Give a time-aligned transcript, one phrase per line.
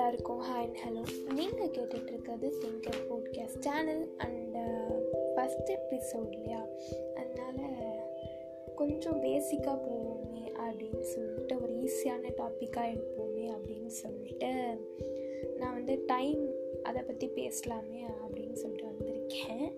[0.00, 4.56] எல்லாருக்கும் hi and hello நீங்கள் கேட்டுட்ருக்கிறது thinker podcast channel and
[5.34, 6.66] first episode இல்லையா?
[7.14, 7.58] அதனால்
[8.74, 14.50] கொஞ்சம் பேசிக்காக போவோமே அப்படின்னு சொல்லிட்டு ஒரு ஈஸியான டாப்பிக்காக எடுப்போமே அப்படின்னு சொல்லிட்டு
[15.56, 16.42] நான் வந்து டைம்
[16.82, 19.68] அதை பற்றி பேசலாமே அப்படின்னு சொல்லிட்டு வந்திருக்கேன்.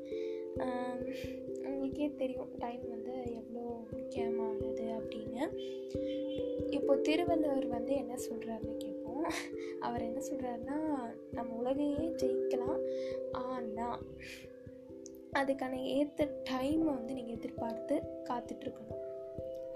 [1.66, 5.44] உங்களுக்கே தெரியும் டைம் வந்து எவ்வளோ முக்கியமானது அப்படின்னு.
[6.70, 8.91] இப்போ திருவள்ளுவர் வந்து என்ன சொல்கிறாருன்னு கேட்போம்
[9.80, 10.78] அவர் என்ன சொல்கிறாருன்னா
[11.32, 12.80] நம்ம உலகையே ஜெயிக்கலாம்.
[13.32, 14.00] ஆனால்
[15.40, 17.94] அதுக்கான ஏற்ற டைமை வந்து நீங்கள் எதிர்பார்த்து
[18.30, 19.04] காத்துட்ருக்கணும்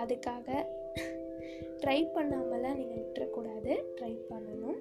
[0.03, 0.49] அதுக்காக
[1.83, 3.73] ட்ரை பண்ணாமலாம் நீங்கள் விட்டுறக்கூடாது.
[3.99, 4.81] ட்ரை பண்ணணும்.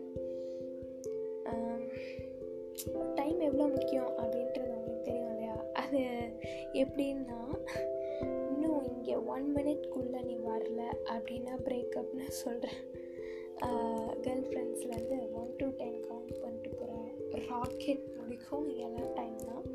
[3.16, 5.56] டைம் எவ்வளோ முக்கியம் அப்படின்றது உங்களுக்கு தெரியும் இல்லையா?
[5.74, 6.02] அது
[6.74, 7.40] எப்படின்னா
[8.50, 10.82] இன்னும் இங்கே ஒன் மினிட்குள்ளே நீ வரல
[11.14, 12.84] அப்படின்னா பிரேக்கப்னு சொல்கிறேன்
[14.26, 16.94] கேர்ள் ஃப்ரெண்ட்ஸ்லேருந்து ஒன் டு டென் கவுண்ட் பண்ணிட்டு போகிற
[17.46, 19.66] ராக்கெட் முடிக்கும் இதெல்லாம் டைம் தான்.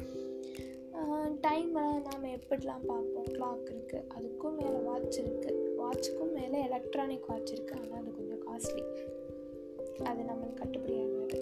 [1.41, 3.29] டைமை நாம் எப்படிலாம் பார்ப்போம்?
[3.29, 8.84] கிளாக் இருக்குது அதுக்கும் மேலே வாட்ச் இருக்குது வாட்சுக்கும் மேலே எலக்ட்ரானிக் வாட்ச் இருக்குது ஆனால் அது கொஞ்சம் காஸ்ட்லி
[10.05, 11.39] அது நம்மளுக்கு கட்டுப்படியாகாது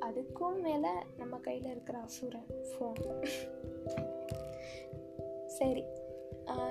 [0.00, 3.00] அதுக்கும் மேலே நம்ம கையில் இருக்கிற அசுரன் ஃபோன்
[5.46, 5.82] சரி.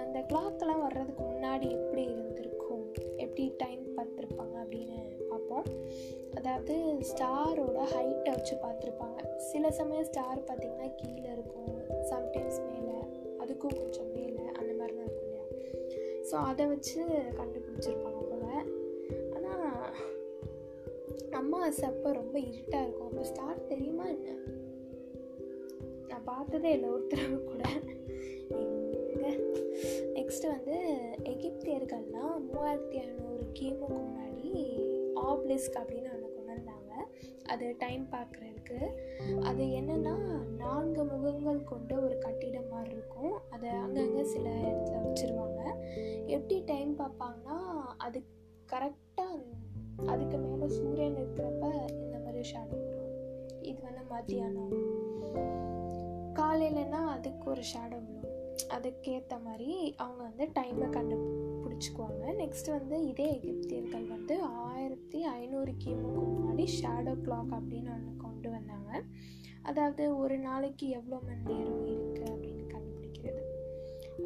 [0.06, 2.86] இந்த கிளாக்கெல்லாம் வர்றதுக்கு முன்னாடி எப்படி இருந்திருக்கும்?
[3.18, 5.01] எப்படி டைம் பார்த்துருப்பாங்க அப்படின்னு
[6.36, 6.76] அதாவது
[7.10, 9.38] ஸ்டாரோட ஹைட்டை வச்சு பார்த்துருப்பாங்க.
[9.38, 11.76] சில சமயம் ஸ்டார் பார்த்திங்கன்னா கீழே இருக்கும்.
[12.12, 12.98] சம்டைம்ஸ் மேலே.
[13.40, 14.44] அதுக்கும் கொஞ்சம் மேலே.
[14.60, 15.46] அந்த மாதிரி தான் இருக்கும் இல்லையா?
[16.32, 17.02] ஸோ அதை வச்சு
[17.40, 18.68] கண்டுபிடிச்சிருப்பாங்க போல்.
[19.36, 19.94] ஆனால்
[21.32, 23.10] அம்மா அப்போ ரொம்ப இருட்டாக இருக்கும்.
[23.10, 24.30] அப்போ ஸ்டார் தெரியுமா என்ன?
[26.08, 27.64] நான் பார்த்ததே இல்லை ஒருத்தரவு கூட.
[30.14, 30.78] நெக்ஸ்ட்டு வந்து
[31.24, 34.52] எகிப்தியர்கள்லாம் மூவாயிரத்தி ஐநூறு கிமுக்கு முன்னாடி
[35.30, 37.08] ஆப்லிஸ்க் அப்படின்னு ஒன்று கொண்டு வந்தாங்க
[37.48, 38.78] அது டைம் பார்க்குறதுக்கு
[39.42, 40.16] அது என்னென்னா
[40.58, 43.34] நான்கு முகங்கள் கொண்ட ஒரு கட்டிடம் மாதிரி இருக்கும்.
[43.50, 45.62] அதை அங்கங்கே சில இடத்துல வச்சுருவாங்க.
[46.26, 47.58] எப்படி டைம் பார்ப்பாங்கன்னா
[47.98, 48.20] அது
[48.72, 49.40] கரெக்டாக
[50.06, 53.12] அதுக்கு மேலே சூரியன் இருக்கிறப்ப இந்த மாதிரி ஷேடோ வரும்.
[53.62, 54.76] இது வந்து மத்தியானம்.
[56.40, 58.38] காலையிலனா அதுக்கு ஒரு ஷேடோ விழும்
[58.76, 61.16] அதுக்கேற்ற மாதிரி அவங்க வந்து டைமை கண்டு
[61.64, 64.36] பிடிச்சிக்குவாங்க நெக்ஸ்ட் வந்து இதே எகிப்தியர்கள் வந்து
[65.14, 68.92] ஆயிரத்தி ஐநூறு கிமுக்கு முன்னாடி ஷேடோ கிளாக் அப்படின்னு ஒன்று கொண்டு வந்தாங்க.
[69.70, 73.42] அதாவது ஒரு நாளைக்கு எவ்வளோ மணி நேரம் இருக்குது அப்படின்னு கண்டுபிடிக்கிறது.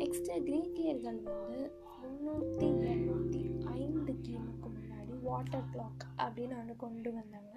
[0.01, 1.57] நெக்ஸ்ட்டு கிரீக்கியர்கள் வந்து
[2.01, 3.41] முந்நூற்றி எண்ணூற்றி
[3.81, 7.55] ஐந்து கிமுக்கு முன்னாடி வாட்டர் கிளாக் அப்படின்னு ஒன்று கொண்டு வந்தாங்க.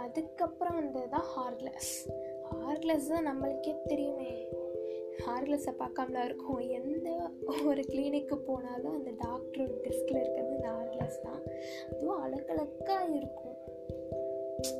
[0.00, 1.94] அதுக்கப்புறம் வந்தது தான் ஹார்லெஸ்
[2.62, 4.32] ஹார்லெஸ் தான் நம்மளுக்கே தெரியுமே.
[5.24, 6.58] ஹார்லெஸ்ஸை பார்க்காமல இருக்கும்.
[6.58, 7.30] எந்த
[7.66, 11.42] ஒரு கிளினிக்கு போனாலும் அந்த டாக்டரோட டெஸ்கில் இருக்கிறது இந்த ஹார்லெஸ் தான்.
[11.92, 13.56] அதுவும் அழகழக்காக இருக்கும்.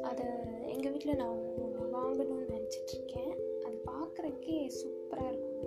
[0.03, 0.27] அதை
[0.67, 3.35] எங்கள் வீட்டில் நான் ஒன்று வாங்கணும்னு நினச்சிட்ருக்கேன்.
[3.65, 5.67] அது பார்க்குறக்கே சூப்பராக இருக்குங்க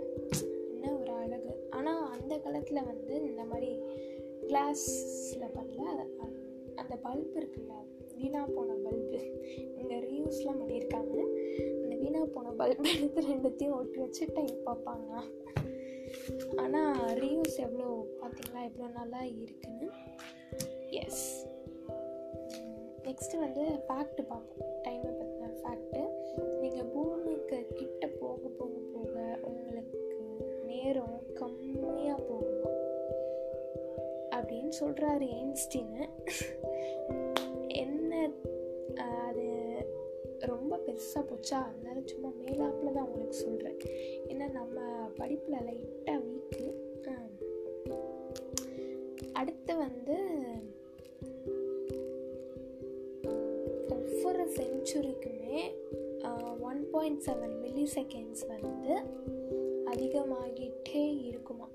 [0.72, 1.54] என்ன ஒரு அழகு.
[1.70, 3.72] ஆனால் அந்த காலத்தில் வந்து இந்த மாதிரி
[4.48, 5.90] கிளாஸில் பண்ணல.
[6.76, 7.74] அந்த பல்ப் இருக்குல்ல
[8.16, 9.20] வீணாக போன பல்பு
[9.80, 11.16] இங்கே ரீயூஸ்லாம் பண்ணியிருக்காங்க.
[12.00, 15.12] வீணாக போன பல்ப் எடுத்து ரெண்டுத்தையும் ஒட்டி வச்சு டைம் பார்ப்பாங்க.
[16.64, 17.88] ஆனால் ரீயூஸ் எவ்வளோ
[18.22, 19.88] பார்த்தீங்களா எவ்வளோ நல்லா இருக்குன்னு?
[21.02, 21.26] எஸ்
[23.08, 24.70] நெக்ஸ்ட்டு வந்து ஃபேக்ட் பார்ப்போம்.
[24.84, 26.02] டைமை பற்றின ஃபேக்ட்டு
[26.62, 30.02] நீங்கள் பூமிக்கு கிட்ட போக போக போக உங்களுக்கு
[30.70, 32.78] நேரம் கம்மியாக போகும்.
[34.36, 36.04] அப்படின்னு சொல்கிறாரு எயின்ஸ்டீனு
[41.00, 43.78] பெருசாக போச்சா அதனால சும்மா மேலாப்பில் தான் உங்களுக்கு சொல்கிறேன்
[44.28, 44.80] ஏன்னா நம்ம
[45.18, 46.66] படிப்பில் லைட்டாக வீக்கு
[49.34, 50.18] அடுத்து வந்து
[53.90, 55.62] ஒவ்வொரு செஞ்சுரிக்குமே
[56.62, 58.94] one point seven milliseconds வந்து
[59.86, 61.70] அதிகமாகிட்டே இருக்குமா?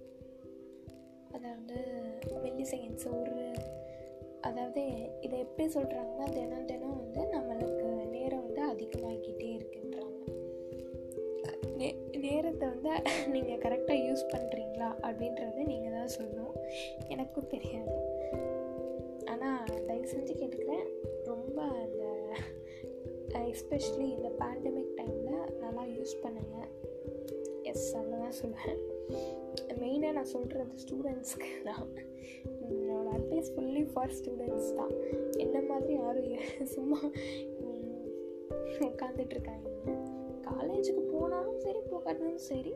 [1.32, 1.78] அதாவது
[2.44, 3.38] மில்லி செகண்ட்ஸ் ஒரு
[4.40, 4.82] அதாவது
[5.20, 7.33] இதை எப்படி சொல்கிறாங்கன்னா தினம் தினம் வந்து வந்து
[8.84, 10.20] அதிகமாகிக்கிட்டே இருக்குன்றாங்க.
[11.78, 11.88] நே
[12.24, 12.90] நேரத்தை வந்து
[13.34, 16.56] நீங்கள் கரெக்டாக யூஸ் பண்ணுறீங்களா அப்படின்றத நீங்கள் தான் சொல்லணும்.
[17.14, 17.94] எனக்கும் தெரியாது.
[19.32, 20.86] ஆனால் தயவு செஞ்சு கேட்டுக்கிறேன்.
[21.30, 22.02] ரொம்ப அந்த
[23.52, 26.70] எஸ்பெஷலி இந்த பேண்டமிக் டைமில் நல்லா யூஸ் பண்ணுங்கள்
[27.70, 28.80] எஸ் அவ்வளோதான் சொல்லுவேன்.
[29.80, 31.88] மெயினாக நான் சொல்கிறது ஸ்டூடெண்ட்ஸ்க்கு தான்.
[32.68, 34.94] என்னோட அட்வைஸ் ஃபுல்லி ஃபார் ஸ்டூடெண்ட்ஸ் தான்.
[35.44, 37.00] என்ன மாதிரி யாரும் சும்மா
[38.88, 39.68] உட்காந்துட்ருக்காங்க
[40.42, 42.72] காலேஜுக்கு போனாலும் சரி போகாட்டாலும் சரி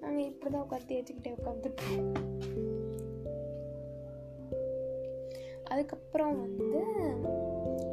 [0.00, 2.06] நாங்கள் இப்படி தான் உட்காந்து தேய்ச்சிக்கிட்டே உட்காந்துருக்கோம்
[5.64, 6.80] அதுக்கப்புறம் வந்து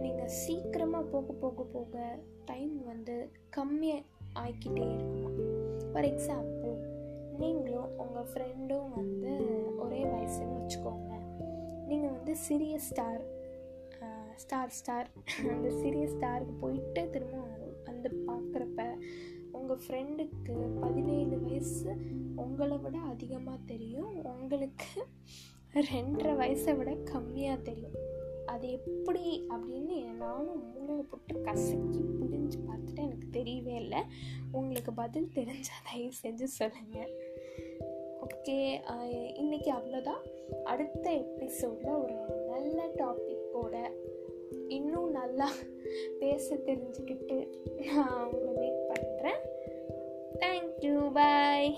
[0.02, 4.04] நீங்கள் சீக்கிரமாக போக போக போக டைம் வந்து கம்மியாக
[4.34, 5.32] ஆகிக்கிட்டே இருக்குமா?
[5.92, 6.76] ஃபார் எக்ஸாம்பிள்
[7.40, 9.32] நீங்களும் உங்கள் ஃப்ரெண்டும் வந்து
[9.78, 11.12] ஒரே வயசுன்னு வச்சுக்கோங்க.
[11.88, 13.35] நீங்கள் வந்து சிறிய ஸ்டார்
[14.44, 15.10] ஸ்டார் ஸ்டார்
[15.54, 17.38] அந்த சிறிய ஸ்டாருக்கு போயிட்டு திரும்ப
[17.88, 18.84] வந்து பார்க்குறப்ப
[19.58, 21.92] உங்கள் ஃப்ரெண்டுக்கு பதினேழு வயசு
[22.44, 24.12] உங்களை விட அதிகமாக தெரியும்.
[24.34, 24.90] உங்களுக்கு
[25.92, 27.96] ரெண்டரை வயசை விட கம்மியாக தெரியும்.
[28.54, 29.24] அது எப்படி
[29.56, 34.02] அப்படின்னு நானும் மூளை போட்டு கசக்கி புரிஞ்சு பார்த்துட்டு எனக்கு தெரியவே இல்லை.
[34.52, 37.14] உங்களுக்கு பதில் தெரிஞ்சால் தயவு செஞ்சு சொல்லுங்கள்
[38.26, 38.58] ஓகே
[39.42, 40.24] இன்றைக்கி அவ்வளோதான்
[40.72, 42.16] அடுத்த எபிசோடில் ஒரு
[42.52, 43.76] நல்ல டாப்பிக்கோட
[44.68, 45.50] இன்னும் நல்லா
[46.20, 47.38] பேச தெரிஞ்சுக்கிட்டு
[47.86, 49.42] நான் அவங்க வெயிட் பண்ணுறேன்
[50.40, 51.70] தேங்க்யூ பாய்